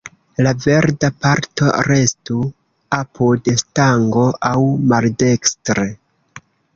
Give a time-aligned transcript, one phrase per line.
[0.45, 2.37] La verda parto restu
[2.97, 4.57] apud stango, aŭ
[4.95, 5.87] maldekstre.